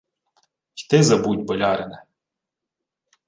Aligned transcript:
—Й 0.75 0.87
ти 0.89 1.03
забудь, 1.03 1.45
болярине. 1.45 2.03